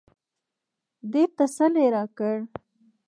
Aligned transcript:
ډېر 1.11 1.29
تسل 1.37 1.73
يې 1.81 1.87
راکړ. 1.95 2.35